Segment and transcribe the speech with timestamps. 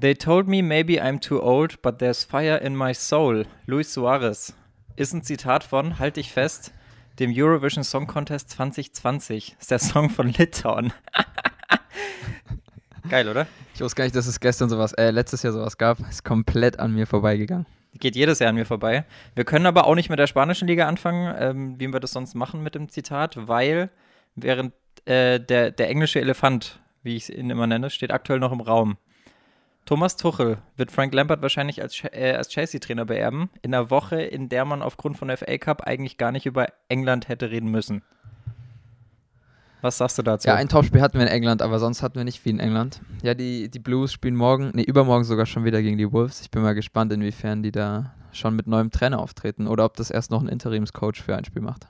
[0.00, 3.44] They told me maybe I'm too old, but there's fire in my soul.
[3.66, 4.54] Luis Suarez.
[4.96, 6.72] Ist ein Zitat von, halt dich fest,
[7.18, 9.56] dem Eurovision Song Contest 2020.
[9.60, 10.94] Ist der Song von Litauen.
[13.10, 13.46] Geil, oder?
[13.74, 15.98] Ich wusste gar nicht, dass es gestern sowas, äh, letztes Jahr sowas gab.
[16.08, 17.66] Ist komplett an mir vorbeigegangen.
[17.92, 19.04] Geht jedes Jahr an mir vorbei.
[19.34, 22.34] Wir können aber auch nicht mit der spanischen Liga anfangen, ähm, wie wir das sonst
[22.34, 23.90] machen mit dem Zitat, weil
[24.34, 24.72] während
[25.04, 28.96] äh, der, der englische Elefant, wie ich ihn immer nenne, steht aktuell noch im Raum.
[29.90, 34.48] Thomas Tuchel wird Frank Lampard wahrscheinlich als, äh, als Chelsea-Trainer beerben, in einer Woche, in
[34.48, 38.02] der man aufgrund von FA Cup eigentlich gar nicht über England hätte reden müssen.
[39.80, 40.46] Was sagst du dazu?
[40.46, 43.00] Ja, ein Topspiel hatten wir in England, aber sonst hatten wir nicht viel in England.
[43.24, 46.40] Ja, die, die Blues spielen morgen, nee, übermorgen sogar schon wieder gegen die Wolves.
[46.40, 50.12] Ich bin mal gespannt, inwiefern die da schon mit neuem Trainer auftreten oder ob das
[50.12, 51.88] erst noch ein Interimscoach für ein Spiel macht.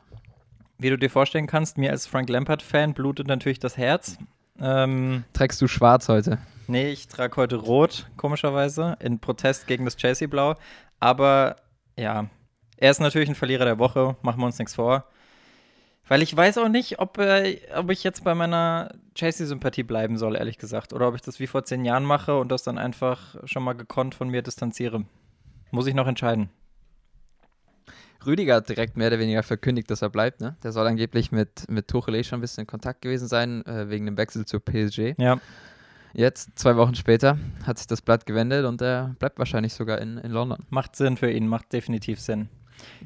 [0.78, 4.16] Wie du dir vorstellen kannst, mir als Frank Lampard-Fan blutet natürlich das Herz.
[4.58, 6.38] Ähm, Trägst du schwarz heute?
[6.70, 10.54] Nee, ich trage heute rot, komischerweise, in Protest gegen das Chelsea-Blau.
[11.00, 11.56] Aber
[11.98, 12.30] ja,
[12.76, 15.04] er ist natürlich ein Verlierer der Woche, machen wir uns nichts vor.
[16.06, 20.36] Weil ich weiß auch nicht, ob, äh, ob ich jetzt bei meiner Chelsea-Sympathie bleiben soll,
[20.36, 20.92] ehrlich gesagt.
[20.92, 23.72] Oder ob ich das wie vor zehn Jahren mache und das dann einfach schon mal
[23.72, 25.04] gekonnt von mir distanziere.
[25.72, 26.50] Muss ich noch entscheiden.
[28.24, 30.40] Rüdiger hat direkt mehr oder weniger verkündigt, dass er bleibt.
[30.40, 30.56] Ne?
[30.62, 33.90] Der soll angeblich mit, mit Tuchel eh schon ein bisschen in Kontakt gewesen sein, äh,
[33.90, 35.14] wegen dem Wechsel zur PSG.
[35.18, 35.40] Ja.
[36.12, 40.18] Jetzt, zwei Wochen später, hat sich das Blatt gewendet und er bleibt wahrscheinlich sogar in,
[40.18, 40.64] in London.
[40.70, 42.48] Macht Sinn für ihn, macht definitiv Sinn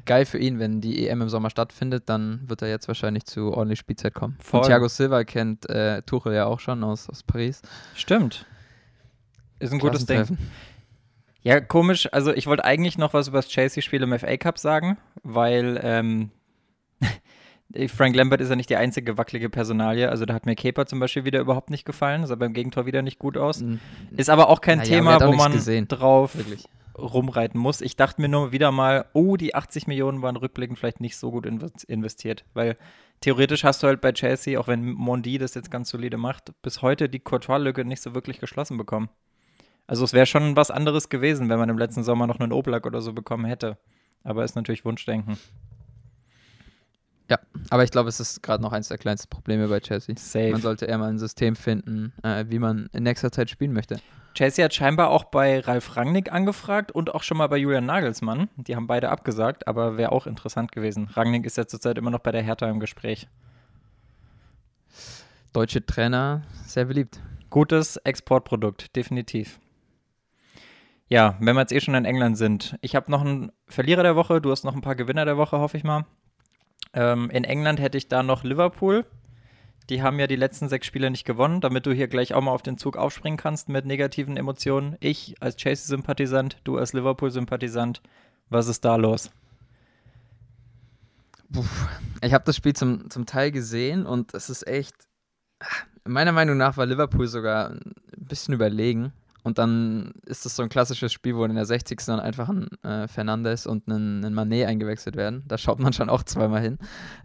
[0.05, 3.53] geil für ihn, wenn die EM im Sommer stattfindet, dann wird er jetzt wahrscheinlich zu
[3.53, 4.37] ordentlich Spielzeit kommen.
[4.39, 4.61] Voll.
[4.61, 7.61] Und Thiago Silva kennt äh, Tuchel ja auch schon aus, aus Paris.
[7.95, 8.45] Stimmt.
[9.59, 10.37] Ist ein gutes Ding.
[11.41, 12.09] Ja, komisch.
[12.11, 16.31] Also ich wollte eigentlich noch was über das Chelsea-Spiel im FA Cup sagen, weil ähm,
[17.87, 20.09] Frank Lambert ist ja nicht die einzige wackelige Personalie.
[20.09, 22.25] Also da hat mir Kepa zum Beispiel wieder überhaupt nicht gefallen.
[22.25, 23.63] Sah beim Gegentor wieder nicht gut aus.
[24.15, 25.87] Ist aber auch kein naja, Thema, wo man gesehen.
[25.87, 26.65] drauf Wirklich
[26.97, 27.81] rumreiten muss.
[27.81, 31.31] Ich dachte mir nur wieder mal, oh, die 80 Millionen waren rückblickend vielleicht nicht so
[31.31, 32.77] gut investiert, weil
[33.21, 36.81] theoretisch hast du halt bei Chelsea, auch wenn Mondi das jetzt ganz solide macht, bis
[36.81, 39.09] heute die Courtois-Lücke nicht so wirklich geschlossen bekommen.
[39.87, 42.85] Also es wäre schon was anderes gewesen, wenn man im letzten Sommer noch einen Oblak
[42.85, 43.77] oder so bekommen hätte.
[44.23, 45.37] Aber ist natürlich Wunschdenken.
[47.29, 50.15] Ja, aber ich glaube, es ist gerade noch eines der kleinsten Probleme bei Chelsea.
[50.17, 50.51] Safe.
[50.51, 53.99] Man sollte eher mal ein System finden, äh, wie man in nächster Zeit spielen möchte.
[54.35, 58.49] Chelsea hat scheinbar auch bei Ralf Rangnick angefragt und auch schon mal bei Julian Nagelsmann.
[58.57, 61.07] Die haben beide abgesagt, aber wäre auch interessant gewesen.
[61.13, 63.27] Rangnick ist ja zurzeit immer noch bei der Hertha im Gespräch.
[65.53, 67.21] Deutsche Trainer, sehr beliebt.
[67.49, 69.59] Gutes Exportprodukt, definitiv.
[71.07, 72.77] Ja, wenn wir jetzt eh schon in England sind.
[72.81, 75.59] Ich habe noch einen Verlierer der Woche, du hast noch ein paar Gewinner der Woche,
[75.59, 76.05] hoffe ich mal.
[76.95, 79.05] Ähm, in England hätte ich da noch Liverpool.
[79.89, 82.51] Die haben ja die letzten sechs Spiele nicht gewonnen, damit du hier gleich auch mal
[82.51, 84.95] auf den Zug aufspringen kannst mit negativen Emotionen.
[84.99, 88.01] Ich als Chelsea-Sympathisant, du als Liverpool-Sympathisant.
[88.49, 89.29] Was ist da los?
[92.21, 94.95] Ich habe das Spiel zum, zum Teil gesehen und es ist echt.
[96.03, 99.13] Meiner Meinung nach war Liverpool sogar ein bisschen überlegen.
[99.45, 102.03] Und dann ist das so ein klassisches Spiel, wo in der 60.
[102.07, 105.43] dann einfach ein äh, Fernandes und ein, ein Manet eingewechselt werden.
[105.47, 106.79] Da schaut man schon auch zweimal hin.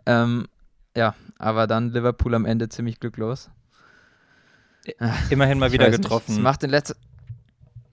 [0.05, 0.47] Ähm,
[0.95, 3.49] ja, aber dann Liverpool am Ende ziemlich glücklos.
[5.31, 6.33] Immerhin mal wieder getroffen.
[6.33, 6.95] Es macht in letzter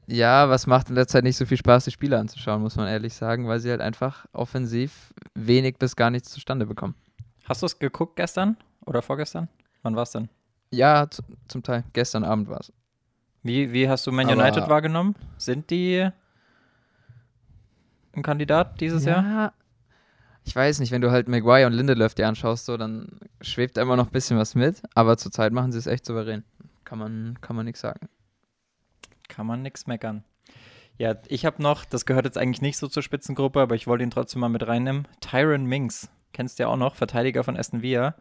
[0.07, 2.87] ja, was macht in letzter Zeit nicht so viel Spaß, die Spiele anzuschauen, muss man
[2.87, 6.95] ehrlich sagen, weil sie halt einfach offensiv wenig bis gar nichts zustande bekommen.
[7.43, 9.49] Hast du es geguckt gestern oder vorgestern?
[9.83, 10.29] Wann war es denn?
[10.71, 11.07] Ja,
[11.47, 11.83] zum Teil.
[11.93, 12.73] Gestern Abend war es.
[13.47, 15.15] Wie, wie hast du Man Aber United wahrgenommen?
[15.37, 16.09] Sind die
[18.13, 19.53] ein Kandidat dieses ja, Jahr?
[20.47, 23.81] ich weiß nicht, wenn du halt Maguire und Lindelöf dir anschaust, so, dann schwebt da
[23.81, 26.45] immer noch ein bisschen was mit, aber zurzeit machen sie es echt souverän.
[26.85, 28.07] Kann man, kann man nichts sagen.
[29.27, 30.23] Kann man nichts meckern.
[30.97, 34.05] Ja, ich habe noch, das gehört jetzt eigentlich nicht so zur Spitzengruppe, aber ich wollte
[34.05, 35.05] ihn trotzdem mal mit reinnehmen.
[35.19, 38.15] Tyron Minks, kennst du ja auch noch, Verteidiger von Aston Villa.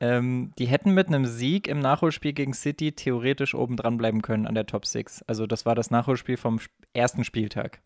[0.00, 4.46] Ähm, die hätten mit einem Sieg im Nachholspiel gegen City theoretisch oben dran bleiben können
[4.46, 5.22] an der Top 6.
[5.22, 6.58] Also das war das Nachholspiel vom
[6.94, 7.80] ersten Spieltag.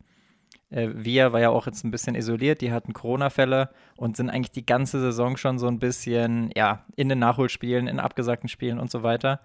[0.71, 4.53] Äh, Via war ja auch jetzt ein bisschen isoliert, die hatten Corona-Fälle und sind eigentlich
[4.53, 8.91] die ganze Saison schon so ein bisschen, ja, in den Nachholspielen, in abgesagten Spielen und
[8.91, 9.41] so weiter.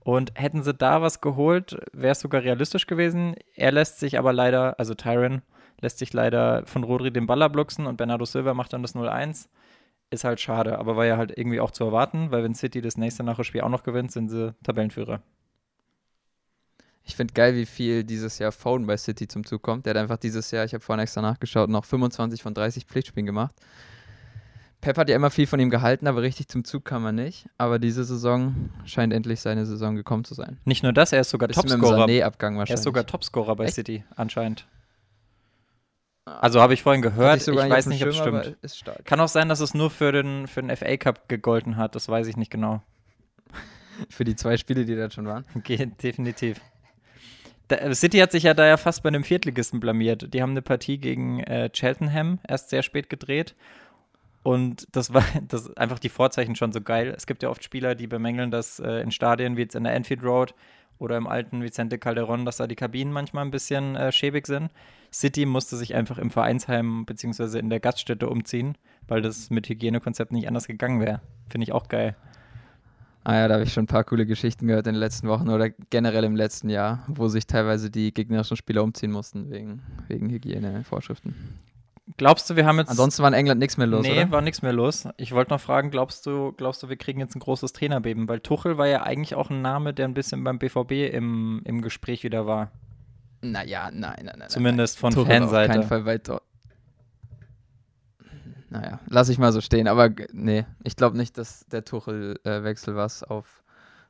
[0.00, 3.36] Und hätten sie da was geholt, wäre es sogar realistisch gewesen.
[3.54, 5.42] Er lässt sich aber leider, also Tyron,
[5.80, 9.48] lässt sich leider von Rodri den Baller bluxen und Bernardo Silva macht dann das 0-1.
[10.12, 12.98] Ist halt schade, aber war ja halt irgendwie auch zu erwarten, weil wenn City das
[12.98, 15.22] nächste Nachholspiel auch noch gewinnt, sind sie Tabellenführer.
[17.04, 19.86] Ich finde geil, wie viel dieses Jahr Phone bei City zum Zug kommt.
[19.86, 23.24] Der hat einfach dieses Jahr, ich habe vorhin extra nachgeschaut, noch 25 von 30 Pflichtspielen
[23.24, 23.54] gemacht.
[24.82, 27.48] Pep hat ja immer viel von ihm gehalten, aber richtig zum Zug kam er nicht.
[27.56, 30.58] Aber diese Saison scheint endlich seine Saison gekommen zu sein.
[30.66, 32.04] Nicht nur das, er ist sogar Bisschen mit dem Topscorer.
[32.06, 32.80] Sané-Abgang Er wahrscheinlich.
[32.80, 33.74] ist sogar Topscorer bei Echt?
[33.74, 34.66] City, anscheinend.
[36.24, 38.10] Also habe ich vorhin gehört, ich, sogar weiß nicht, ob
[38.62, 39.04] es stimmt.
[39.04, 42.08] Kann auch sein, dass es nur für den, für den FA Cup gegolten hat, das
[42.08, 42.82] weiß ich nicht genau.
[44.08, 45.44] Für die zwei Spiele, die da schon waren.
[45.64, 46.60] Geht definitiv.
[47.68, 50.32] Da, City hat sich ja da ja fast bei einem Viertligisten blamiert.
[50.32, 53.54] Die haben eine Partie gegen äh, Cheltenham erst sehr spät gedreht.
[54.42, 57.12] Und das war das einfach die Vorzeichen schon so geil.
[57.16, 59.94] Es gibt ja oft Spieler, die bemängeln, dass äh, in Stadien wie jetzt in der
[59.94, 60.54] Enfield Road
[60.98, 64.70] oder im alten Vicente Calderon, dass da die Kabinen manchmal ein bisschen äh, schäbig sind.
[65.12, 67.58] City musste sich einfach im Vereinsheim bzw.
[67.58, 68.76] in der Gaststätte umziehen,
[69.06, 71.20] weil das mit Hygienekonzept nicht anders gegangen wäre.
[71.48, 72.16] Finde ich auch geil.
[73.24, 75.48] Ah ja, da habe ich schon ein paar coole Geschichten gehört in den letzten Wochen
[75.48, 80.28] oder generell im letzten Jahr, wo sich teilweise die gegnerischen Spieler umziehen mussten wegen, wegen
[80.28, 81.60] Hygienevorschriften.
[82.16, 82.88] Glaubst du, wir haben jetzt.
[82.88, 84.30] Ansonsten war in England nichts mehr los, nee, oder?
[84.32, 85.06] war nichts mehr los.
[85.18, 88.28] Ich wollte noch fragen, glaubst du, glaubst du, wir kriegen jetzt ein großes Trainerbeben?
[88.28, 91.80] Weil Tuchel war ja eigentlich auch ein Name, der ein bisschen beim BVB im, im
[91.80, 92.72] Gespräch wieder war.
[93.42, 94.48] Naja, nein, nein, nein.
[94.48, 95.72] Zumindest von Tuchel war Auf Fanseite.
[95.72, 96.42] keinen Fall weit dort.
[98.70, 99.86] Naja, lass ich mal so stehen.
[99.86, 103.62] Aber nee, ich glaube nicht, dass der Tuchel-Wechsel was auf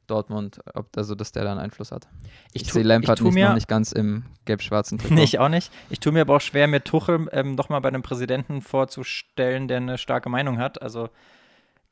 [0.06, 2.06] Dortmund, ob also dass der da einen Einfluss hat.
[2.52, 5.14] Ich, tu- sehe Lampard nicht, mir, noch nicht ganz im gelb-schwarzen Trikot.
[5.14, 5.72] Nee, ich auch nicht.
[5.90, 9.78] Ich tue mir aber auch schwer, mir Tuchel ähm, nochmal bei einem Präsidenten vorzustellen, der
[9.78, 10.80] eine starke Meinung hat.
[10.82, 11.08] Also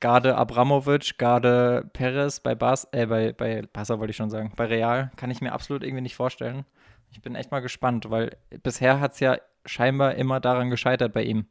[0.00, 4.66] Garde Abramovic, Garde Perez bei Bas äh, bei, bei Barca wollte ich schon sagen, bei
[4.66, 6.64] Real kann ich mir absolut irgendwie nicht vorstellen.
[7.10, 11.22] Ich bin echt mal gespannt, weil bisher hat es ja scheinbar immer daran gescheitert bei
[11.22, 11.46] ihm.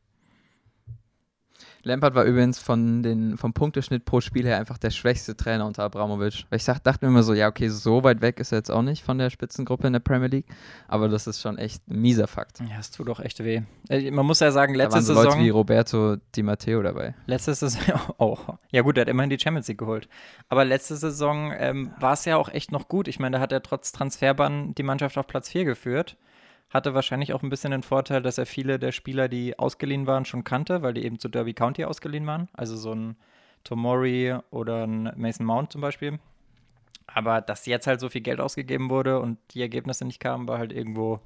[1.89, 5.83] Lampard war übrigens von den, vom Punkteschnitt pro Spiel her einfach der schwächste Trainer unter
[5.83, 6.45] Abramovic.
[6.49, 8.71] Weil ich sag, dachte mir immer so, ja, okay, so weit weg ist er jetzt
[8.71, 10.45] auch nicht von der Spitzengruppe in der Premier League.
[10.87, 12.59] Aber das ist schon echt ein mieser Fakt.
[12.61, 13.61] Ja, es tut doch echt weh.
[13.89, 15.31] Äh, man muss ja sagen, Da letzte waren so Saison.
[15.31, 17.15] Leute wie Roberto Di Matteo dabei.
[17.25, 18.57] Letzte Saison auch.
[18.71, 20.07] Ja gut, er hat immerhin die Champions League geholt.
[20.47, 23.07] Aber letzte Saison ähm, war es ja auch echt noch gut.
[23.07, 26.17] Ich meine, da hat er trotz Transferbann die Mannschaft auf Platz 4 geführt.
[26.69, 30.25] Hatte wahrscheinlich auch ein bisschen den Vorteil, dass er viele der Spieler, die ausgeliehen waren,
[30.25, 32.47] schon kannte, weil die eben zu Derby County ausgeliehen waren.
[32.53, 33.15] Also so ein
[33.63, 36.19] Tomori oder ein Mason Mount zum Beispiel.
[37.07, 40.59] Aber dass jetzt halt so viel Geld ausgegeben wurde und die Ergebnisse nicht kamen, war
[40.59, 41.19] halt irgendwo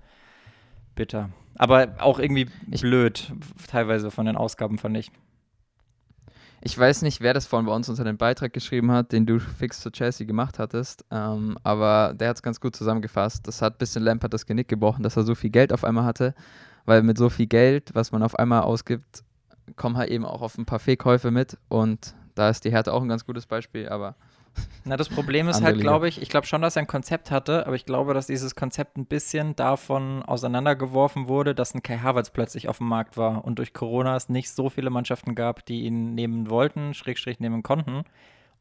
[0.95, 1.29] bitter.
[1.57, 3.33] Aber auch irgendwie Ich- blöd,
[3.67, 5.11] teilweise von den Ausgaben, fand ich.
[6.65, 9.37] Ich weiß nicht, wer das vorhin bei uns unter den Beitrag geschrieben hat, den du
[9.37, 13.45] fix zu Chelsea gemacht hattest, ähm, aber der hat es ganz gut zusammengefasst.
[13.49, 16.05] Das hat ein bisschen Lampard das Genick gebrochen, dass er so viel Geld auf einmal
[16.05, 16.33] hatte,
[16.85, 19.23] weil mit so viel Geld, was man auf einmal ausgibt,
[19.75, 23.01] kommen halt eben auch auf ein paar Fehlkäufe mit und da ist die Härte auch
[23.01, 24.15] ein ganz gutes Beispiel, aber
[24.85, 27.65] Na, das Problem ist halt, glaube ich, ich glaube schon, dass er ein Konzept hatte,
[27.65, 32.31] aber ich glaube, dass dieses Konzept ein bisschen davon auseinandergeworfen wurde, dass ein Kai Havertz
[32.31, 35.81] plötzlich auf dem Markt war und durch Corona es nicht so viele Mannschaften gab, die
[35.83, 38.03] ihn nehmen wollten, Schrägstrich nehmen konnten.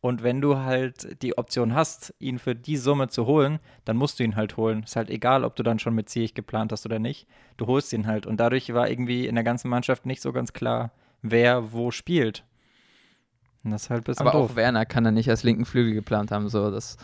[0.00, 4.18] Und wenn du halt die Option hast, ihn für die Summe zu holen, dann musst
[4.18, 4.82] du ihn halt holen.
[4.82, 7.28] Ist halt egal, ob du dann schon mit Ziyech geplant hast oder nicht.
[7.56, 8.26] Du holst ihn halt.
[8.26, 10.90] Und dadurch war irgendwie in der ganzen Mannschaft nicht so ganz klar,
[11.22, 12.44] wer wo spielt.
[13.64, 14.50] Das ist halt ein bisschen aber doof.
[14.52, 16.96] auch Werner kann er nicht als linken Flügel geplant haben, so das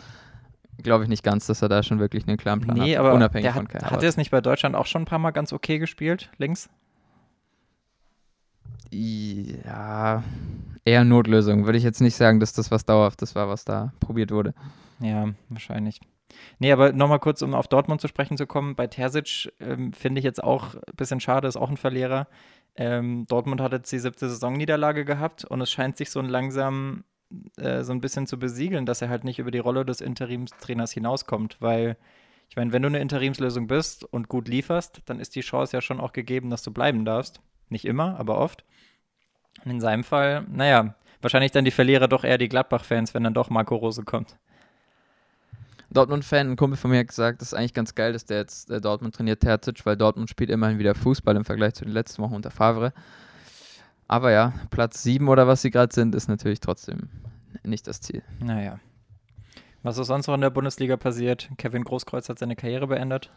[0.83, 3.13] glaube ich nicht ganz, dass er da schon wirklich einen klaren Plan Nee, hat, aber
[3.13, 5.19] unabhängig der von hat, Kai hat er es nicht bei Deutschland auch schon ein paar
[5.19, 6.69] Mal ganz okay gespielt, links?
[8.91, 10.23] Ja,
[10.83, 11.65] eher Notlösung.
[11.65, 14.53] Würde ich jetzt nicht sagen, dass das was dauerhaftes war, was da probiert wurde.
[14.99, 15.99] Ja, wahrscheinlich.
[16.59, 18.75] Nee, aber nochmal kurz, um auf Dortmund zu sprechen zu kommen.
[18.75, 22.27] Bei Terzic ähm, finde ich jetzt auch ein bisschen schade, ist auch ein Verlierer.
[22.75, 27.03] Ähm, Dortmund hat jetzt die siebte Saisonniederlage gehabt und es scheint sich so ein langsam
[27.57, 30.91] äh, so ein bisschen zu besiegeln, dass er halt nicht über die Rolle des Interimstrainers
[30.91, 31.97] hinauskommt, weil
[32.49, 35.81] ich meine, wenn du eine Interimslösung bist und gut lieferst, dann ist die Chance ja
[35.81, 37.41] schon auch gegeben, dass du bleiben darfst.
[37.69, 38.65] Nicht immer, aber oft.
[39.63, 43.35] Und in seinem Fall, naja, wahrscheinlich dann die Verlierer doch eher die Gladbach-Fans, wenn dann
[43.35, 44.37] doch Marco Rose kommt.
[45.91, 48.69] Dortmund-Fan, ein Kumpel von mir hat gesagt, das ist eigentlich ganz geil, dass der jetzt
[48.69, 52.21] äh, Dortmund trainiert, Terzic, weil Dortmund spielt immerhin wieder Fußball im Vergleich zu den letzten
[52.21, 52.93] Wochen unter Favre.
[54.07, 57.09] Aber ja, Platz 7 oder was sie gerade sind, ist natürlich trotzdem
[57.63, 58.23] nicht das Ziel.
[58.39, 58.79] Naja.
[59.83, 61.49] Was ist sonst noch in der Bundesliga passiert?
[61.57, 63.31] Kevin Großkreuz hat seine Karriere beendet.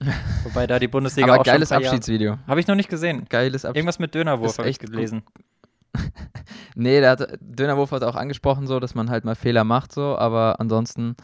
[0.44, 2.38] Wobei da die Bundesliga Aber auch geiles schon Abschiedsvideo.
[2.46, 3.26] Habe ich noch nicht gesehen.
[3.28, 3.76] Geiles Abschied.
[3.76, 5.22] Irgendwas mit Dönerwurf habe ich gelesen.
[6.74, 10.18] Nee, der hat, Dönerwurf hat auch angesprochen, so, dass man halt mal Fehler macht, so,
[10.18, 11.16] aber ansonsten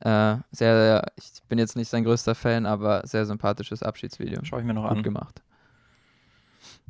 [0.00, 4.44] äh, sehr, sehr, ich bin jetzt nicht sein größter Fan, aber sehr sympathisches Abschiedsvideo.
[4.44, 5.02] Schaue ich mir noch Gut an.
[5.02, 5.42] gemacht.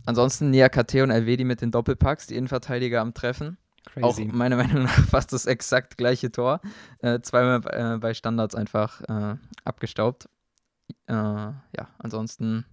[0.04, 3.59] Ansonsten Nia KT und Elvedi mit den Doppelpacks, die Innenverteidiger am Treffen.
[4.00, 4.25] Auch Crazy.
[4.33, 6.61] meiner Meinung nach fast das exakt gleiche Tor.
[7.00, 10.28] Äh, zweimal äh, bei Standards einfach äh, abgestaubt.
[11.07, 12.64] Äh, ja, ansonsten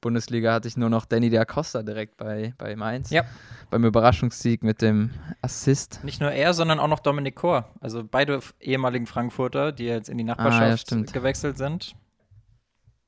[0.00, 3.10] Bundesliga hatte ich nur noch Danny da Costa direkt bei, bei Mainz.
[3.10, 3.24] Ja.
[3.70, 5.10] Beim Überraschungssieg mit dem
[5.42, 6.02] Assist.
[6.04, 7.68] Nicht nur er, sondern auch noch Dominik Kor.
[7.80, 11.12] Also beide ehemaligen Frankfurter, die jetzt in die Nachbarschaft stimmt.
[11.12, 11.94] gewechselt sind.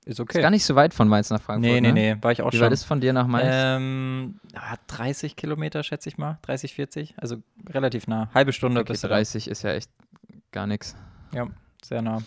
[0.05, 0.39] Ist okay.
[0.39, 1.71] Ist gar nicht so weit von Mainz nach Frankfurt.
[1.71, 2.15] nee, nee, ne?
[2.15, 2.67] nee, war ich auch Wie schon.
[2.67, 3.51] weit ist von dir nach Mainz?
[3.53, 6.39] Ähm, ah, 30 Kilometer, schätze ich mal.
[6.43, 7.15] 30, 40.
[7.19, 7.37] Also
[7.69, 8.29] relativ nah.
[8.35, 9.15] Halbe Stunde okay, bis du da.
[9.15, 9.91] 30 ist ja echt
[10.51, 10.97] gar nichts.
[11.85, 12.23] Sehr nah.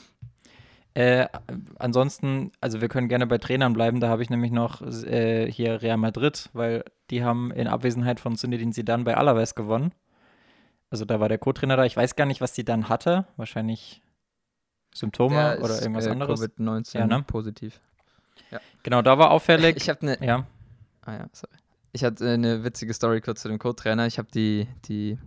[0.96, 1.28] Äh,
[1.78, 4.00] ansonsten, also wir können gerne bei Trainern bleiben.
[4.00, 8.36] Da habe ich nämlich noch äh, hier Real Madrid, weil die haben in Abwesenheit von
[8.36, 9.92] Zinedine Zidane bei Alaves gewonnen.
[10.90, 11.86] Also da war der Co-Trainer da.
[11.86, 13.28] Ich weiß gar nicht, was die dann hatte.
[13.36, 14.02] Wahrscheinlich
[14.94, 16.42] Symptome Der oder ist, irgendwas äh, anderes.
[16.42, 17.24] Covid-19 Ja, ne?
[17.28, 17.82] positiv.
[18.84, 19.76] Genau, da war auffällig.
[19.76, 20.46] Ich habe eine ja,
[21.06, 21.54] Ah ja, sorry.
[21.92, 24.06] Ich hatte eine witzige Story kurz zu dem Co-Trainer.
[24.08, 25.18] Ich habe die, die,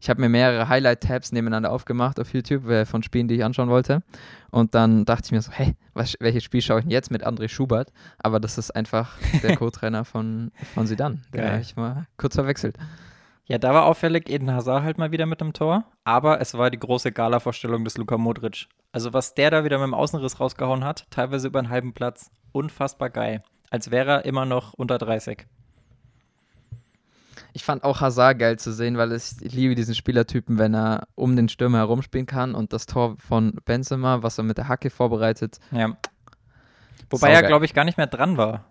[0.00, 3.68] ich habe mir mehrere Highlight-Tabs nebeneinander aufgemacht auf YouTube äh, von Spielen, die ich anschauen
[3.68, 4.02] wollte.
[4.50, 7.26] Und dann dachte ich mir so, hey, was, welches Spiel schaue ich denn jetzt mit
[7.26, 7.92] André Schubert?
[8.18, 10.86] Aber das ist einfach der Co-Trainer von, von.
[10.86, 11.50] Den Geil.
[11.50, 12.76] habe ich mal kurz verwechselt.
[13.46, 16.70] Ja, da war auffällig Eden Hazard halt mal wieder mit dem Tor, aber es war
[16.70, 18.66] die große Gala-Vorstellung des Luka Modric.
[18.92, 22.30] Also was der da wieder mit dem Außenriss rausgehauen hat, teilweise über einen halben Platz,
[22.52, 23.42] unfassbar geil.
[23.70, 25.46] Als wäre er immer noch unter 30.
[27.58, 31.08] Ich fand auch Hazard geil zu sehen, weil es, ich liebe diesen Spielertypen, wenn er
[31.16, 34.90] um den Stürmer herumspielen kann und das Tor von Benzema, was er mit der Hacke
[34.90, 35.58] vorbereitet.
[35.72, 35.96] Ja.
[37.10, 37.48] Wobei er, Saugeil.
[37.48, 38.64] glaube ich, gar nicht mehr dran war.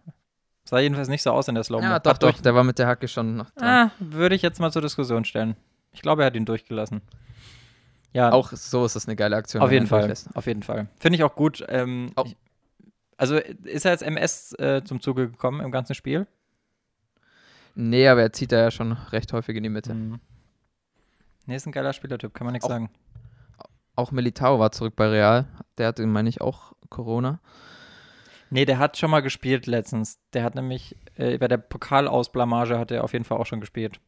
[0.63, 1.84] Sah jedenfalls nicht so aus in der Slow-Mo.
[1.84, 3.67] Ja, doch, Ach, doch, der war mit der Hacke schon noch dran.
[3.67, 5.58] Ah, würde ich jetzt mal zur Diskussion stellen.
[5.91, 7.01] Ich glaube, er hat ihn durchgelassen.
[8.13, 9.62] Ja, Auch so ist das eine geile Aktion.
[9.62, 10.13] auf er jeden Fall.
[10.34, 10.88] Auf jeden Fall.
[10.98, 11.62] Finde ich auch gut.
[11.67, 12.38] Ähm, Auch- ich,
[13.17, 16.25] also ist er als MS äh, zum Zuge gekommen im ganzen Spiel?
[17.79, 19.93] Nee, aber er zieht da ja schon recht häufig in die Mitte.
[19.93, 20.19] Mhm.
[21.46, 22.89] Nee, ist ein geiler Spielertyp, kann man nichts sagen.
[23.96, 25.46] Auch Militao war zurück bei Real.
[25.77, 27.39] Der hatte, meine ich, auch Corona.
[28.50, 30.19] Nee, der hat schon mal gespielt letztens.
[30.34, 34.00] Der hat nämlich äh, bei der Pokalausblamage hat er auf jeden Fall auch schon gespielt.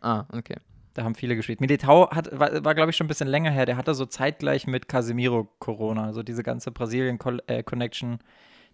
[0.00, 0.56] Ah, okay.
[0.94, 1.60] Da haben viele gespielt.
[1.60, 3.66] Militao hat, war, war glaube ich, schon ein bisschen länger her.
[3.66, 6.04] Der hatte so zeitgleich mit Casemiro Corona.
[6.04, 8.20] Also diese ganze Brasilien-Connection.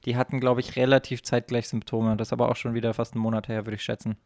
[0.04, 2.16] Die hatten, glaube ich, relativ zeitgleich Symptome.
[2.16, 4.16] Das ist aber auch schon wieder fast einen Monat her, würde ich schätzen.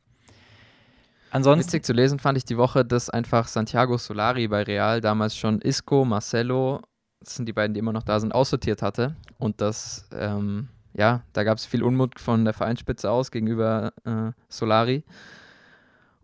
[1.31, 5.37] Ansonsten, Witzig zu lesen fand ich die Woche, dass einfach Santiago Solari bei Real damals
[5.37, 6.81] schon Isco, Marcelo,
[7.21, 9.17] das sind die beiden, die immer noch da sind, aussortiert hatte.
[9.39, 14.33] Und das, ähm, ja, da gab es viel Unmut von der Vereinsspitze aus gegenüber äh,
[14.49, 15.05] Solari.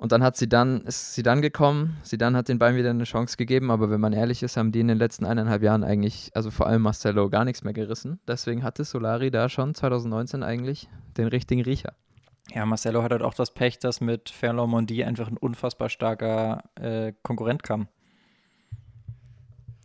[0.02, 2.90] Und dann hat sie dann, ist sie dann gekommen, sie dann hat den beiden wieder
[2.90, 5.84] eine Chance gegeben, aber wenn man ehrlich ist, haben die in den letzten eineinhalb Jahren
[5.84, 8.18] eigentlich, also vor allem Marcelo, gar nichts mehr gerissen.
[8.26, 11.92] Deswegen hatte Solari da schon 2019 eigentlich den richtigen Riecher.
[12.52, 16.64] ja, Marcelo hat halt auch das Pech, dass mit Ferland Mondi einfach ein unfassbar starker
[16.74, 17.86] äh, Konkurrent kam.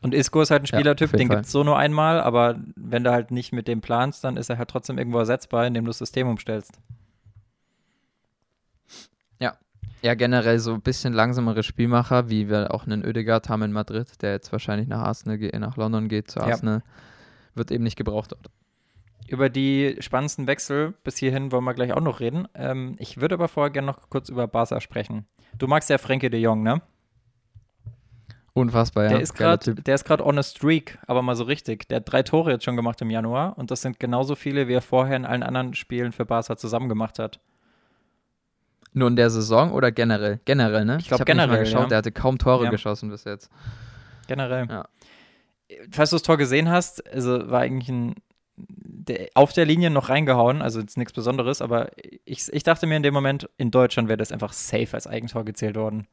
[0.01, 2.59] Und Isco ist halt ein Ja, Spielertyp, jeden den gibt es so nur einmal, aber
[2.75, 5.85] wenn du halt nicht mit dem planst, dann ist er halt trotzdem irgendwo ersetzbar, indem
[5.85, 6.79] du das System umstellst.
[9.39, 9.55] Ja,
[10.01, 14.31] generell so ein bisschen langsamere Spielmacher, wie wir auch einen Ödegaard haben in Madrid, der
[14.31, 16.47] jetzt wahrscheinlich nach Arsenal geht, nach London geht zu Ja.
[16.47, 16.83] Arsenal,
[17.55, 18.49] wird eben nicht gebraucht dort.
[19.27, 22.47] Über die spannendsten Wechsel bis hierhin wollen wir gleich auch noch reden.
[22.53, 25.25] Ähm, ich würde aber vorher gerne noch kurz über Barca sprechen.
[25.57, 26.81] Du magst ja Frenkie de Jong, ne?
[28.53, 29.09] Unfassbar, ja.
[29.09, 29.83] der ist Geiler gerade, Typ.
[29.83, 31.87] der ist gerade on a streak, aber mal so richtig.
[31.89, 34.73] Der hat drei Tore jetzt schon gemacht im Januar und das sind genauso viele, wie
[34.73, 37.39] er vorher in allen anderen Spielen für Barca zusammen gemacht hat.
[38.93, 40.39] Nur in der Saison oder generell?
[40.45, 40.97] Generell, ne?
[40.99, 41.87] Ich glaub, hab nicht mal generell, geschaut, ja.
[41.87, 42.69] der hatte kaum Tore Ja.
[42.71, 43.49] geschossen bis jetzt.
[44.27, 44.67] Generell.
[44.69, 44.87] Ja.
[45.91, 48.15] Falls du das Tor gesehen hast, also war eigentlich ein
[48.57, 51.91] der, auf der Linie noch reingehauen, also jetzt nichts Besonderes, aber
[52.25, 55.45] ich, ich dachte mir in dem Moment, in Deutschland wäre das einfach safe als Eigentor
[55.45, 56.07] gezählt worden.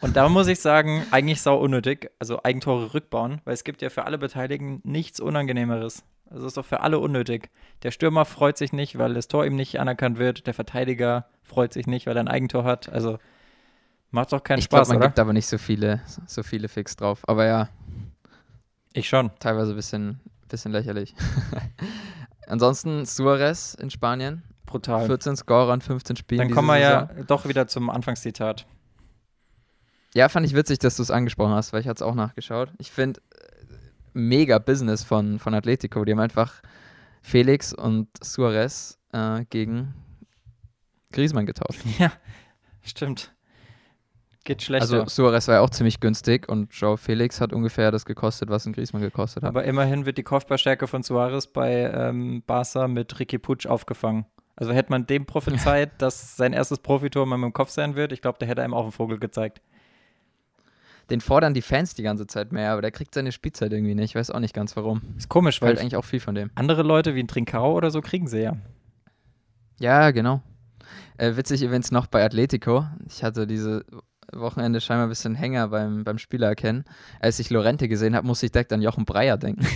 [0.00, 3.90] Und da muss ich sagen, eigentlich sau unnötig, also Eigentore rückbauen, weil es gibt ja
[3.90, 6.02] für alle Beteiligten nichts Unangenehmeres.
[6.30, 7.50] Also ist doch für alle unnötig.
[7.82, 10.46] Der Stürmer freut sich nicht, weil das Tor ihm nicht anerkannt wird.
[10.46, 12.88] Der Verteidiger freut sich nicht, weil er ein Eigentor hat.
[12.88, 13.18] Also
[14.10, 15.06] macht doch keinen ich glaube, Spaß, man oder?
[15.08, 17.22] gibt aber nicht so viele, so viele Fix drauf.
[17.26, 17.68] Aber ja,
[18.92, 19.30] Ich schon.
[19.40, 21.14] teilweise ein bisschen, bisschen lächerlich.
[22.46, 25.06] Ansonsten Suarez in Spanien, Brutal.
[25.06, 26.38] 14 Scorer in 15 Spielen.
[26.38, 27.08] Dann kommen wir Saison.
[27.18, 28.66] ja doch wieder zum Anfangszitat.
[30.14, 32.70] Ja, fand ich witzig, dass du es angesprochen hast, weil ich hatte es auch nachgeschaut.
[32.78, 33.20] Ich finde
[34.12, 36.04] mega Business von, von Atletico.
[36.04, 36.62] Die haben einfach
[37.22, 39.94] Felix und Suarez äh, gegen
[41.12, 41.80] Griezmann getauscht.
[41.98, 42.12] Ja,
[42.82, 43.32] stimmt.
[44.44, 45.00] Geht schlechter.
[45.00, 48.64] Also Suarez war ja auch ziemlich günstig und Joe Felix hat ungefähr das gekostet, was
[48.64, 49.48] ein Griezmann gekostet hat.
[49.48, 54.24] Aber immerhin wird die Kopfballstärke von Suarez bei ähm, Barca mit Ricky Puig aufgefangen.
[54.56, 58.12] Also hätte man dem prophezeit, dass sein erstes Profitor mal mit dem Kopf sein wird,
[58.12, 59.60] ich glaube, der hätte einem auch einen Vogel gezeigt.
[61.10, 64.10] Den fordern die Fans die ganze Zeit mehr, aber der kriegt seine Spielzeit irgendwie nicht.
[64.10, 65.02] Ich weiß auch nicht ganz warum.
[65.16, 66.50] Ist komisch, Weil weil eigentlich auch viel von dem.
[66.54, 68.56] andere Leute wie ein Trincao oder so kriegen sie ja.
[69.78, 70.42] Ja, genau.
[71.18, 72.86] Äh, witzig übrigens noch bei Atletico.
[73.08, 73.84] Ich hatte diese
[74.32, 76.84] Wochenende scheinbar ein bisschen Hänger beim, beim Spieler erkennen.
[77.20, 79.66] Als ich Lorente gesehen habe, musste ich direkt an Jochen Breyer denken.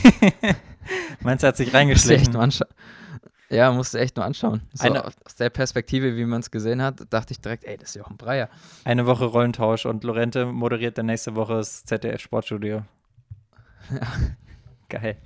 [1.21, 2.37] Meinst du, hat sich reingeschlichen?
[3.51, 4.63] Ja, musste echt nur anschauen.
[4.73, 7.91] So Eine, aus der Perspektive, wie man es gesehen hat, dachte ich direkt, ey, das
[7.91, 8.49] ist Jochen Breyer.
[8.85, 12.85] Eine Woche Rollentausch und Lorente moderiert dann nächste Woche das ZDF Sportstudio.
[13.91, 14.01] Ja.
[14.89, 15.19] Geil.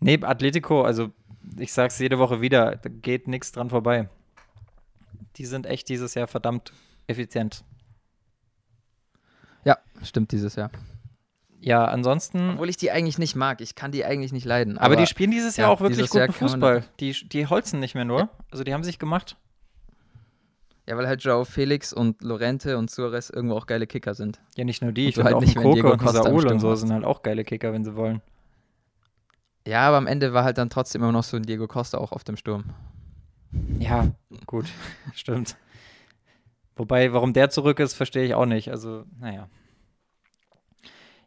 [0.00, 1.12] Nee, Atletico, also
[1.56, 4.10] ich sag's jede Woche wieder, da geht nichts dran vorbei.
[5.36, 6.72] Die sind echt dieses Jahr verdammt
[7.06, 7.64] effizient.
[9.64, 10.70] Ja, stimmt dieses Jahr.
[11.64, 12.50] Ja, ansonsten.
[12.50, 13.60] Obwohl ich die eigentlich nicht mag.
[13.60, 14.78] Ich kann die eigentlich nicht leiden.
[14.78, 16.84] Aber, aber die spielen dieses Jahr ja, auch wirklich guten Fußball.
[16.98, 18.18] Die, die holzen nicht mehr nur.
[18.20, 18.28] Ja.
[18.50, 19.36] Also die haben sich gemacht.
[20.88, 24.40] Ja, weil halt Joao Felix und Lorente und Suarez irgendwo auch geile Kicker sind.
[24.56, 25.08] Ja, nicht nur die.
[25.08, 27.72] Ich finde halt auch nicht, Koke und Saul und so sind halt auch geile Kicker,
[27.72, 28.20] wenn sie wollen.
[29.64, 32.10] Ja, aber am Ende war halt dann trotzdem immer noch so ein Diego Costa auch
[32.10, 32.64] auf dem Sturm.
[33.78, 34.10] Ja,
[34.46, 34.66] gut,
[35.14, 35.56] stimmt.
[36.74, 38.70] Wobei, warum der zurück ist, verstehe ich auch nicht.
[38.72, 39.48] Also, naja.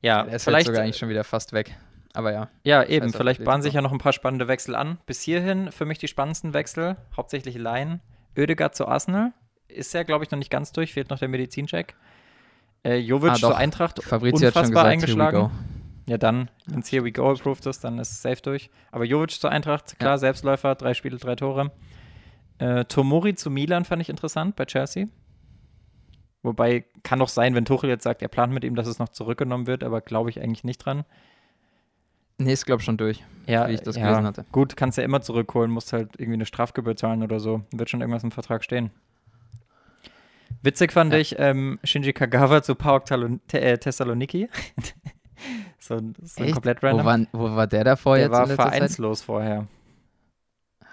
[0.01, 1.75] Ja, er ist vielleicht sogar eigentlich schon wieder fast weg.
[2.13, 2.49] Aber ja.
[2.63, 3.07] Ja, eben.
[3.07, 4.97] Also, vielleicht bahnen sich ja noch ein paar spannende Wechsel an.
[5.05, 8.01] Bis hierhin für mich die spannendsten Wechsel, hauptsächlich Laien.
[8.37, 9.33] Oedegaard zu Arsenal
[9.67, 11.95] ist ja, glaube ich, noch nicht ganz durch, fehlt noch der Medizincheck.
[12.83, 15.51] Äh, Jovic ah, zur Eintracht, Fabrizio unfassbar hat schon gesagt, eingeschlagen.
[16.07, 18.69] Ja, dann, wenn es Here We Go approved ist, dann ist es safe durch.
[18.91, 20.17] Aber Jovic zur Eintracht, klar, ja.
[20.17, 21.71] Selbstläufer, drei Spiele, drei Tore.
[22.59, 25.07] Äh, Tomori zu Milan fand ich interessant bei Chelsea.
[26.45, 29.09] Wobei, kann doch sein, wenn Tuchel jetzt sagt, er plant mit ihm, dass es noch
[29.09, 31.03] zurückgenommen wird, aber glaube ich eigentlich nicht dran.
[32.37, 34.45] Nee, ist glaube ich schon durch, ja, wie ich das ja, gelesen hatte.
[34.51, 37.61] Gut, kannst ja immer zurückholen, musst halt irgendwie eine Strafgebühr zahlen oder so.
[37.71, 38.91] Wird schon irgendwas im Vertrag stehen.
[40.61, 41.19] Witzig fand ja.
[41.19, 43.09] ich ähm, Shinji Kagawa zu PAOK
[43.53, 44.49] äh, Thessaloniki.
[45.79, 47.05] so, so ein komplett random.
[47.05, 48.33] Wo war, wo war der davor der jetzt?
[48.33, 49.25] Der war vereinslos Zeit?
[49.25, 49.67] vorher.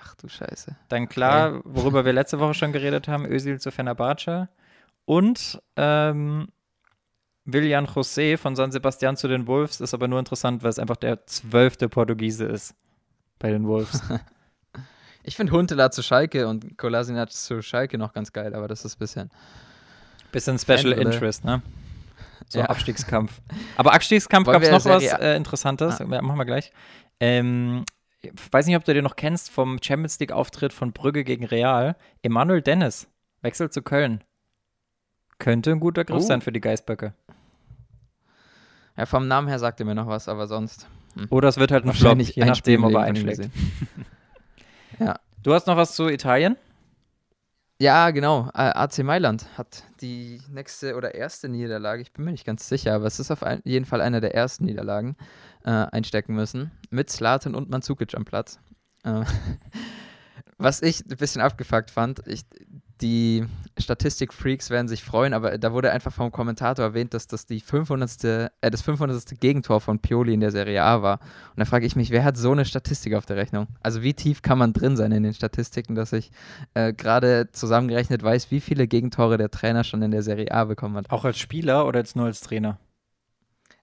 [0.03, 0.77] Ach du Scheiße.
[0.89, 1.63] Dann klar, okay.
[1.65, 4.49] worüber wir letzte Woche schon geredet haben, Özil zu Fenerbahce.
[5.05, 6.49] Und ähm,
[7.45, 10.97] Willian José von San Sebastian zu den Wolves ist aber nur interessant, weil es einfach
[10.97, 12.75] der zwölfte Portugiese ist
[13.39, 14.01] bei den Wolves.
[15.25, 18.97] ich finde Huntela zu Schalke und Kolasinac zu Schalke noch ganz geil, aber das ist
[18.97, 19.31] ein bisschen.
[20.31, 21.63] Bisschen Special Fan, Interest, ne?
[22.49, 22.67] So ja.
[22.67, 23.41] Abstiegskampf.
[23.77, 26.01] Aber Abstiegskampf gab es noch was äh, Interessantes.
[26.01, 26.05] Ah.
[26.05, 26.73] Machen wir gleich.
[27.21, 27.85] Ähm,
[28.21, 31.97] ich weiß nicht, ob du den noch kennst vom Champions League-Auftritt von Brügge gegen Real.
[32.23, 33.09] Emanuel Dennis
[33.43, 34.23] wechselt zu Köln.
[35.39, 36.27] Könnte ein guter Griff oh.
[36.27, 37.15] sein für die Geißböcke.
[38.97, 40.87] Ja, vom Namen her sagt er mir noch was, aber sonst.
[41.15, 41.27] Hm.
[41.31, 43.49] Oder es wird halt ein Flop, je nachdem, ob er einschlägt.
[44.99, 45.19] ja.
[45.43, 46.57] Du hast noch was zu Italien?
[47.79, 48.49] Ja, genau.
[48.53, 53.07] AC Mailand hat die nächste oder erste Niederlage, ich bin mir nicht ganz sicher, aber
[53.07, 55.17] es ist auf jeden Fall eine der ersten Niederlagen,
[55.65, 56.71] äh, einstecken müssen.
[56.91, 58.61] Mit Slaten und Manzukic am Platz.
[59.03, 59.25] Äh,
[60.59, 62.45] was ich ein bisschen abgefuckt fand, ich,
[63.03, 63.45] die
[63.79, 68.25] Statistik-Freaks werden sich freuen, aber da wurde einfach vom Kommentator erwähnt, dass das die 500.
[68.25, 69.41] Äh, das 500.
[69.41, 71.21] Gegentor von Pioli in der Serie A war.
[71.51, 73.67] Und da frage ich mich, wer hat so eine Statistik auf der Rechnung?
[73.81, 76.31] Also wie tief kann man drin sein in den Statistiken, dass ich
[76.75, 80.97] äh, gerade zusammengerechnet weiß, wie viele Gegentore der Trainer schon in der Serie A bekommen
[80.97, 81.11] hat?
[81.11, 82.79] Auch als Spieler oder jetzt nur als Trainer?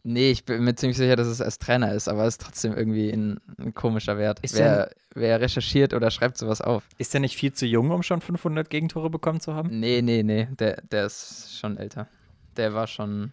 [0.03, 2.73] Nee, ich bin mir ziemlich sicher, dass es als Trainer ist, aber es ist trotzdem
[2.73, 4.39] irgendwie ein, ein komischer Wert.
[4.41, 6.83] Ist wer, wer recherchiert oder schreibt sowas auf?
[6.97, 9.79] Ist der nicht viel zu jung, um schon 500 Gegentore bekommen zu haben?
[9.79, 12.07] Nee, nee, nee, der, der ist schon älter.
[12.55, 13.31] Der war schon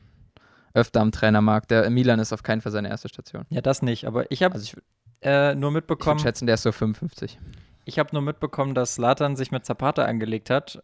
[0.74, 1.70] öfter am Trainermarkt.
[1.70, 3.44] Der Milan ist auf keinen Fall seine erste Station.
[3.48, 4.76] Ja, das nicht, aber ich habe also
[5.22, 6.18] äh, nur mitbekommen.
[6.18, 7.38] Ich würde schätzen, der ist so 55.
[7.85, 10.83] Ich habe nur mitbekommen, dass Latan sich mit Zapata angelegt hat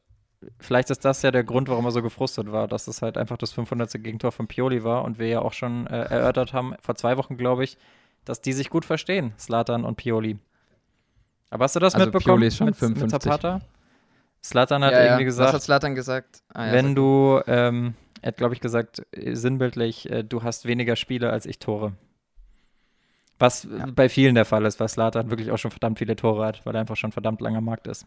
[0.58, 3.36] vielleicht ist das ja der Grund, warum er so gefrustet war, dass es halt einfach
[3.36, 3.92] das 500.
[4.02, 7.36] Gegentor von Pioli war und wir ja auch schon äh, erörtert haben, vor zwei Wochen,
[7.36, 7.78] glaube ich,
[8.24, 10.38] dass die sich gut verstehen, Slatan und Pioli.
[11.50, 13.12] Aber hast du das also mitbekommen Pioli ist schon mit, 55.
[13.12, 13.60] mit Zapata?
[14.42, 15.26] Slatan hat ja, irgendwie ja.
[15.26, 15.48] gesagt.
[15.48, 16.42] Was hat Slatan gesagt?
[16.52, 20.96] Ah, ja, wenn du, ähm, er hat, glaube ich, gesagt, sinnbildlich, äh, du hast weniger
[20.96, 21.92] Spiele als ich Tore.
[23.38, 26.64] Was bei vielen der Fall ist, weil Slatan wirklich auch schon verdammt viele Tore hat,
[26.64, 28.06] weil er einfach schon verdammt langer Markt ist.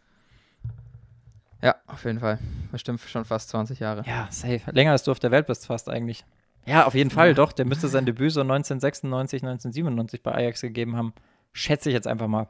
[1.66, 2.38] Ja, auf jeden Fall.
[2.72, 4.04] Bestimmt schon fast 20 Jahre.
[4.06, 4.62] Ja, safe.
[4.72, 6.24] Länger als du auf der Welt bist fast eigentlich.
[6.68, 7.34] Ja, auf jeden Fall, ja.
[7.34, 7.52] doch.
[7.54, 11.14] Der müsste sein Debüt so 1996, 1997 bei Ajax gegeben haben.
[11.54, 12.48] Schätze ich jetzt einfach mal.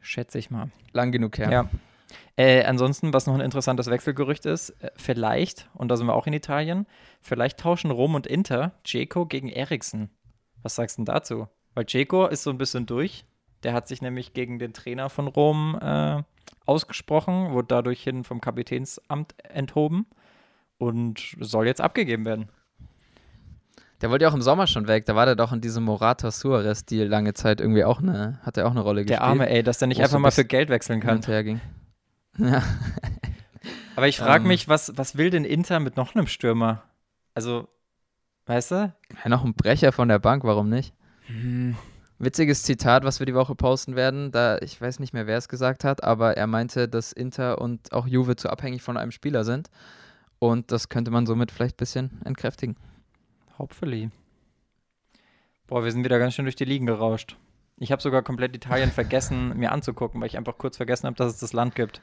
[0.00, 0.70] Schätze ich mal.
[0.92, 1.50] Lang genug her.
[1.50, 1.68] Ja.
[2.36, 6.26] Äh, ansonsten, was noch ein interessantes Wechselgerücht ist, äh, vielleicht, und da sind wir auch
[6.26, 6.86] in Italien,
[7.22, 10.10] vielleicht tauschen Rom und Inter Dzeko gegen Eriksen.
[10.62, 11.48] Was sagst du denn dazu?
[11.72, 13.24] Weil Dzeko ist so ein bisschen durch.
[13.62, 16.22] Der hat sich nämlich gegen den Trainer von Rom äh,
[16.68, 20.06] ausgesprochen, wurde dadurch hin vom Kapitänsamt enthoben
[20.78, 22.48] und soll jetzt abgegeben werden.
[24.00, 25.06] Der wollte ja auch im Sommer schon weg.
[25.06, 28.66] Da war der doch in diesem Morata Suarez-Deal lange Zeit irgendwie auch eine, hat er
[28.66, 29.20] auch eine Rolle Der gespielt.
[29.28, 31.16] Arme, ey, dass der nicht Wo einfach mal für Geld wechseln kann.
[31.16, 31.60] und her ging.
[32.38, 32.62] Ja.
[33.96, 34.48] Aber ich frage Ähm.
[34.48, 36.84] mich, was, was will denn Inter mit noch einem Stürmer?
[37.34, 37.66] Also,
[38.46, 38.92] weißt du?
[39.24, 40.94] ja, noch ein Brecher von der Bank, warum nicht?
[41.26, 41.74] Hm,
[42.20, 44.32] Witziges Zitat, was wir die Woche posten werden.
[44.32, 47.92] Da, ich weiß nicht mehr, wer es gesagt hat, aber er meinte, dass Inter und
[47.92, 49.70] auch Juve zu abhängig von einem Spieler sind.
[50.40, 52.76] Und das könnte man somit vielleicht ein bisschen entkräftigen.
[53.58, 54.10] Hopefully.
[55.66, 57.36] Boah, wir sind wieder ganz schön durch die Ligen gerauscht.
[57.76, 61.34] Ich habe sogar komplett Italien vergessen, mir anzugucken, weil ich einfach kurz vergessen habe, dass
[61.34, 62.00] es das Land gibt.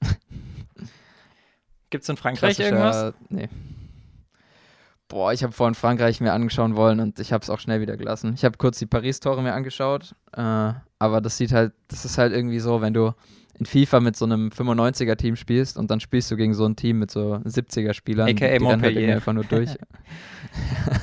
[1.90, 3.12] Gibt es in Frankreich irgendwas?
[3.28, 3.48] Nee.
[5.10, 7.96] Boah, ich habe vorhin Frankreich mir angeschauen wollen und ich habe es auch schnell wieder
[7.96, 8.32] gelassen.
[8.34, 10.40] Ich habe kurz die Paris-Tore mir angeschaut, äh,
[11.00, 13.12] aber das sieht halt, das ist halt irgendwie so, wenn du
[13.58, 17.00] in FIFA mit so einem 95er-Team spielst und dann spielst du gegen so ein Team
[17.00, 19.70] mit so 70er-Spielern, AKA die rennen halt irgendwie einfach nur durch.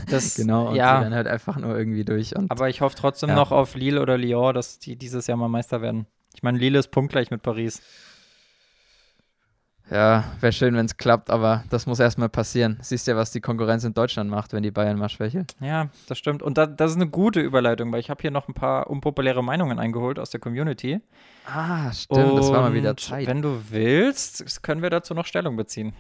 [0.10, 2.36] Das, genau, und die ja, rennen halt einfach nur irgendwie durch.
[2.36, 3.36] Und aber ich hoffe trotzdem Ja.
[3.36, 6.08] noch auf Lille oder Lyon, dass die dieses Jahr mal Meister werden.
[6.34, 7.82] Ich meine, Lille ist punktgleich mit Paris.
[9.90, 12.78] Ja, wäre schön, wenn es klappt, aber das muss erstmal passieren.
[12.82, 15.56] Siehst ja, was die Konkurrenz in Deutschland macht, wenn die Bayern mal schwächelt.
[15.60, 16.44] Ja, das stimmt.
[16.44, 19.44] Und da, das ist eine gute Überleitung, weil ich habe hier noch ein paar unpopuläre
[19.44, 21.00] Meinungen eingeholt aus der Community.
[21.46, 23.28] Ah, stimmt, das war mal wieder Und Zeit.
[23.28, 25.94] Wenn du willst, können wir dazu noch Stellung beziehen.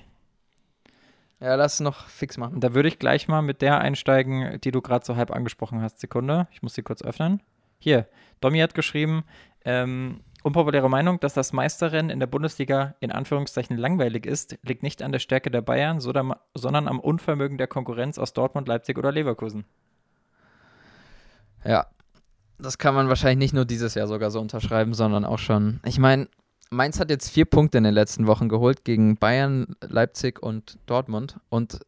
[1.39, 2.55] Ja, lass es noch fix machen.
[2.55, 5.81] Und da würde ich gleich mal mit der einsteigen, die du gerade so halb angesprochen
[5.81, 5.99] hast.
[5.99, 7.41] Sekunde, ich muss sie kurz öffnen.
[7.79, 8.07] Hier,
[8.41, 9.23] Domi hat geschrieben,
[9.63, 15.01] ähm, unpopuläre Meinung, dass das Meisterrennen in der Bundesliga in Anführungszeichen langweilig ist, liegt nicht
[15.01, 19.65] an der Stärke der Bayern, sondern am Unvermögen der Konkurrenz aus Dortmund, Leipzig oder Leverkusen.
[21.65, 21.87] Ja,
[22.59, 25.79] das kann man wahrscheinlich nicht nur dieses Jahr sogar so unterschreiben, sondern auch schon.
[25.83, 26.27] Ich meine,
[26.69, 31.39] Mainz hat jetzt vier Punkte in den letzten Wochen geholt gegen Bayern, Leipzig und Dortmund.
[31.49, 31.79] Und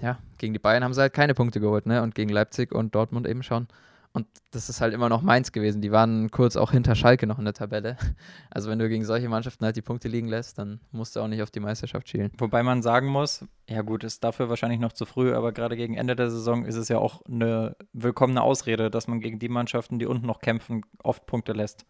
[0.00, 2.02] ja, gegen die Bayern haben sie halt keine Punkte geholt, ne?
[2.02, 3.68] Und gegen Leipzig und Dortmund eben schon.
[4.14, 5.80] Und das ist halt immer noch Mainz gewesen.
[5.80, 7.96] Die waren kurz auch hinter Schalke noch in der Tabelle.
[8.54, 11.26] Also wenn du gegen solche Mannschaften halt die Punkte liegen lässt, dann musst du auch
[11.26, 12.30] nicht auf die Meisterschaft schielen.
[12.36, 15.94] Wobei man sagen muss, ja gut, ist dafür wahrscheinlich noch zu früh, aber gerade gegen
[15.94, 19.98] Ende der Saison ist es ja auch eine willkommene Ausrede, dass man gegen die Mannschaften,
[19.98, 21.86] die unten noch kämpfen, oft Punkte lässt.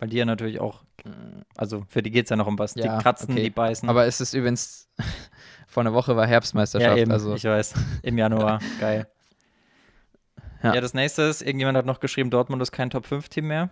[0.00, 0.82] Weil die ja natürlich auch,
[1.56, 2.74] also für die geht es ja noch um was.
[2.74, 3.44] Ja, die kratzen, okay.
[3.44, 3.88] die beißen.
[3.88, 4.88] Aber es ist übrigens,
[5.68, 6.96] vor einer Woche war Herbstmeisterschaft.
[6.96, 7.74] ja, eben, also ich weiß.
[8.02, 8.58] Im Januar.
[8.80, 9.06] Geil.
[10.62, 10.74] Ja.
[10.74, 10.80] Ja.
[10.80, 13.70] das nächste ist, irgendjemand hat noch geschrieben, Dortmund ist kein Top-5-Team mehr.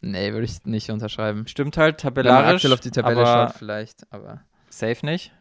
[0.00, 1.46] nee, würde ich nicht unterschreiben.
[1.46, 4.42] Stimmt halt, Wenn man tabellarisch, auf die Tabelle schaut, vielleicht, aber.
[4.70, 5.32] safe nicht.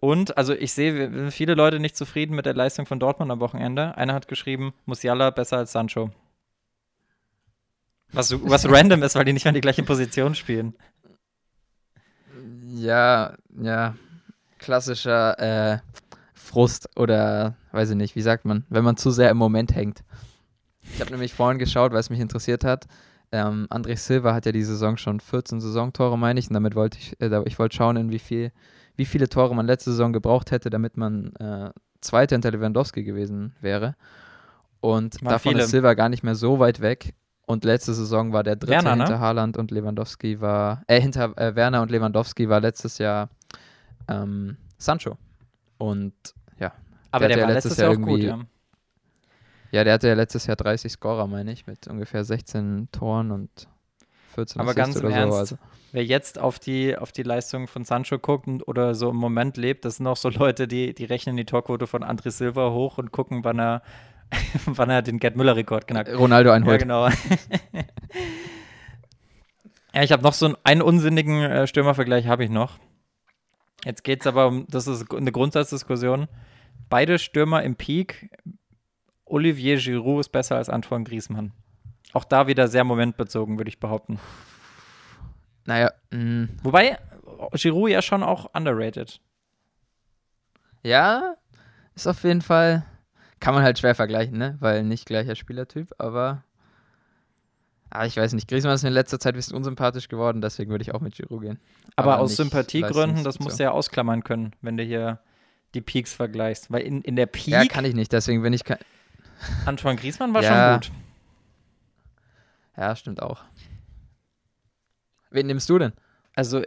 [0.00, 3.96] Und, also ich sehe viele Leute nicht zufrieden mit der Leistung von Dortmund am Wochenende.
[3.96, 6.10] Einer hat geschrieben, Musiala besser als Sancho.
[8.10, 10.74] Was, was random ist, weil die nicht mehr die gleiche Position spielen.
[12.66, 13.94] Ja, ja.
[14.58, 15.78] Klassischer äh,
[16.42, 20.02] Frust oder weiß ich nicht, wie sagt man, wenn man zu sehr im Moment hängt.
[20.82, 22.86] Ich habe nämlich vorhin geschaut, weil es mich interessiert hat.
[23.30, 26.98] Ähm, André Silva hat ja die Saison schon 14 Saisontore, meine ich, und damit wollte
[26.98, 28.52] ich, äh, ich wollte schauen, in wie viel,
[28.96, 31.70] wie viele Tore man letzte Saison gebraucht hätte, damit man äh,
[32.02, 33.94] Zweiter hinter Lewandowski gewesen wäre.
[34.80, 35.64] Und Waren davon viele.
[35.64, 37.14] ist Silva gar nicht mehr so weit weg.
[37.46, 39.04] Und letzte Saison war der dritte Werner, ne?
[39.04, 43.30] hinter Haaland und Lewandowski war, äh, hinter äh, Werner und Lewandowski war letztes Jahr
[44.08, 45.16] ähm, Sancho.
[45.82, 46.14] Und
[46.60, 46.72] ja,
[47.10, 48.46] Aber Der der, ja war letztes letztes Jahr auch Jahr gut, irgendwie-
[49.72, 49.78] ja.
[49.80, 53.68] ja, der hatte ja letztes Jahr 30 Scorer, meine ich, mit ungefähr 16 Toren und
[54.34, 55.38] 14 Aber ganz im oder Ernst, so.
[55.40, 55.58] Also,
[55.94, 59.56] Wer jetzt auf die, auf die Leistung von Sancho guckt und- oder so im Moment
[59.58, 62.96] lebt, das sind auch so Leute, die, die rechnen die Torquote von André Silva hoch
[62.98, 63.82] und gucken, wann er,
[64.66, 66.10] wann er den Gerd Müller-Rekord knackt.
[66.16, 66.80] Ronaldo Ja, einholt.
[66.80, 67.08] genau.
[69.94, 72.78] ja, ich habe noch so einen, einen unsinnigen äh, Stürmervergleich habe ich noch.
[73.84, 76.28] Jetzt geht es aber um, das ist eine Grundsatzdiskussion.
[76.88, 78.30] Beide Stürmer im Peak,
[79.24, 81.52] Olivier Giroud ist besser als Antoine Griezmann.
[82.12, 84.20] Auch da wieder sehr momentbezogen, würde ich behaupten.
[85.64, 86.98] Naja, mh, Wobei
[87.54, 89.20] Giroud ja schon auch underrated.
[90.82, 91.34] ja,
[91.94, 92.84] ist auf jeden Fall,
[93.40, 94.56] kann man halt schwer vergleichen, ne?
[94.60, 96.44] Weil nicht gleicher Spielertyp, aber
[97.92, 100.82] ah, ich weiß nicht, Griezmann ist in letzter Zeit ein bisschen unsympathisch geworden, deswegen würde
[100.82, 101.58] ich auch mit Giroud gehen.
[101.96, 105.20] Aber, Aber aus Sympathiegründen, das musst du ja ausklammern können, wenn du hier
[105.74, 106.70] die Peaks vergleichst.
[106.72, 108.78] Weil in, in der Peak, Ja, kann ich nicht, deswegen bin ich kein,
[109.66, 110.80] Antoine Griezmann war Ja.
[110.80, 110.98] schon gut.
[112.76, 113.42] ja, stimmt auch.
[115.30, 115.92] Wen nimmst du denn?
[116.34, 116.62] Also,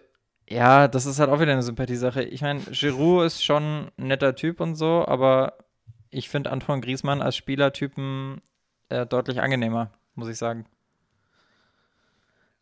[0.50, 2.24] ja, das ist halt auch wieder eine Sympathiesache.
[2.24, 5.58] Ich meine, Giroud ist schon ein netter Typ und so, aber
[6.10, 8.42] ich finde Antoine Griezmann als Spielertypen
[8.90, 10.66] äh, deutlich angenehmer, muss ich sagen.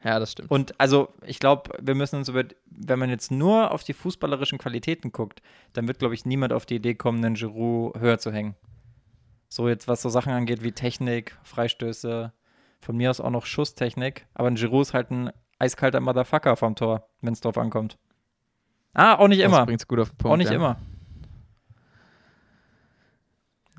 [0.03, 0.51] Ja, das stimmt.
[0.51, 4.57] Und also, ich glaube, wir müssen uns über, wenn man jetzt nur auf die fußballerischen
[4.57, 8.31] Qualitäten guckt, dann wird, glaube ich, niemand auf die Idee kommen, einen Giroud höher zu
[8.31, 8.55] hängen.
[9.47, 12.33] So jetzt, was so Sachen angeht wie Technik, Freistöße,
[12.81, 14.25] von mir aus auch noch Schusstechnik.
[14.33, 17.97] Aber ein Giroud ist halt ein eiskalter Motherfucker vom Tor, wenn es drauf ankommt.
[18.93, 19.65] Ah, auch nicht das immer.
[19.65, 20.33] bringt's gut auf den Punkt.
[20.33, 20.55] Auch nicht ja.
[20.55, 20.77] immer.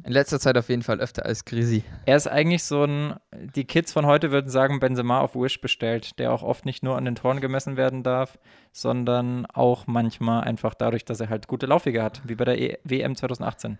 [0.05, 1.83] In letzter Zeit auf jeden Fall öfter als Grisi.
[2.05, 6.19] Er ist eigentlich so ein, die Kids von heute würden sagen, Benzema auf Wish bestellt,
[6.19, 8.39] der auch oft nicht nur an den Toren gemessen werden darf,
[8.71, 12.77] sondern auch manchmal einfach dadurch, dass er halt gute Laufwege hat, wie bei der e
[12.85, 13.79] WM 2018.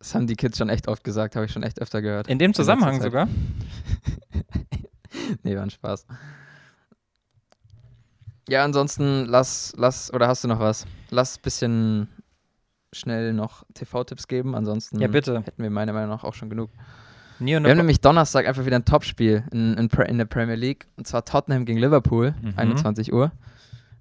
[0.00, 2.26] Das haben die Kids schon echt oft gesagt, habe ich schon echt öfter gehört.
[2.26, 3.04] In dem Zusammenhang Zeit.
[3.04, 3.28] sogar.
[5.44, 6.06] nee, war ein Spaß.
[8.48, 10.86] Ja, ansonsten lass, lass, oder hast du noch was?
[11.10, 12.08] Lass ein bisschen
[12.92, 15.40] schnell noch TV-Tipps geben, ansonsten Ja, bitte.
[15.42, 16.70] hätten wir meiner Meinung nach auch schon genug.
[17.40, 21.06] Wir haben nämlich Donnerstag einfach wieder ein Topspiel in, in, in der Premier League und
[21.06, 22.54] zwar Tottenham gegen Liverpool, Mhm.
[22.56, 23.30] 21 Uhr.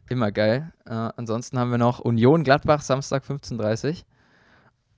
[0.09, 0.71] Immer geil.
[0.85, 3.95] Äh, ansonsten haben wir noch Union Gladbach, Samstag 15.30 Uhr.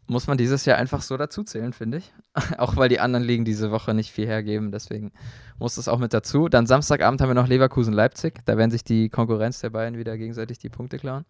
[0.08, 2.14] Muss man dieses Jahr einfach so dazuzählen, finde ich.
[2.58, 5.12] auch weil die anderen Ligen diese Woche nicht viel hergeben, deswegen
[5.60, 6.48] muss das auch mit dazu.
[6.48, 8.36] Dann Samstagabend haben wir noch Leverkusen-Leipzig.
[8.46, 11.26] Da werden sich die Konkurrenz der beiden wieder gegenseitig die Punkte klauen.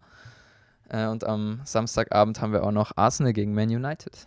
[0.90, 4.26] Äh, und am Samstagabend haben wir auch noch Arsenal gegen Man United.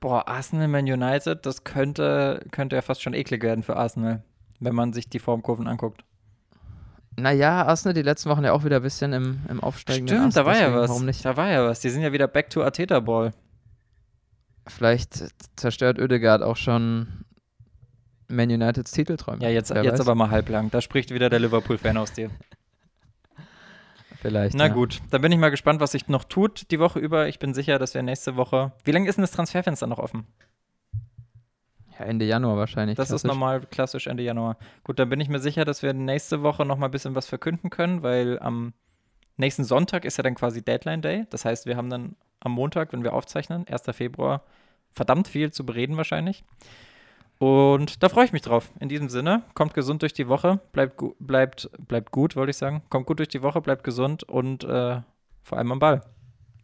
[0.00, 4.22] Boah, Arsenal, Man United, das könnte, könnte ja fast schon eklig werden für Arsenal,
[4.60, 6.04] wenn man sich die Formkurven anguckt.
[7.16, 10.36] Naja, Arsenal die letzten Wochen ja auch wieder ein bisschen im, im aufsteigenden Stimmt, Ast,
[10.36, 10.90] da war ja was.
[10.90, 11.24] Warum nicht?
[11.24, 11.80] Da war ja was.
[11.80, 13.32] Die sind ja wieder back to Arteta Ball.
[14.66, 17.24] Vielleicht zerstört Oedegaard auch schon
[18.28, 19.42] Man Uniteds Titelträume.
[19.42, 20.00] Ja, jetzt, Wer jetzt weiß.
[20.00, 20.70] aber mal halblang.
[20.70, 22.30] Da spricht wieder der Liverpool-Fan aus dir.
[24.24, 24.56] Vielleicht.
[24.56, 24.72] Na ja.
[24.72, 27.28] gut, dann bin ich mal gespannt, was sich noch tut die Woche über.
[27.28, 28.72] Ich bin sicher, dass wir nächste Woche.
[28.82, 30.26] Wie lange ist denn das Transferfenster noch offen?
[31.98, 32.96] Ja, Ende Januar wahrscheinlich.
[32.96, 33.28] Das ist klassisch.
[33.28, 34.56] normal klassisch Ende Januar.
[34.82, 37.26] Gut, dann bin ich mir sicher, dass wir nächste Woche noch mal ein bisschen was
[37.26, 38.72] verkünden können, weil am
[39.36, 41.26] nächsten Sonntag ist ja dann quasi Deadline Day.
[41.28, 43.82] Das heißt, wir haben dann am Montag, wenn wir aufzeichnen, 1.
[43.92, 44.42] Februar,
[44.90, 46.44] verdammt viel zu bereden wahrscheinlich.
[47.38, 48.70] Und da freue ich mich drauf.
[48.80, 52.82] In diesem Sinne, kommt gesund durch die Woche, bleibt, bleibt, bleibt gut, wollte ich sagen.
[52.88, 55.00] Kommt gut durch die Woche, bleibt gesund und äh,
[55.42, 56.02] vor allem am Ball.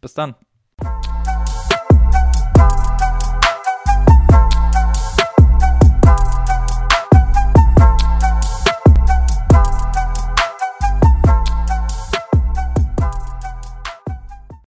[0.01, 0.35] Bis dann.